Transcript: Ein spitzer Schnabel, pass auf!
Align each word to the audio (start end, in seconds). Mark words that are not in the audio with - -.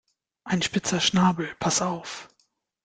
Ein 0.45 0.63
spitzer 0.63 0.99
Schnabel, 0.99 1.55
pass 1.59 1.79
auf! 1.83 2.27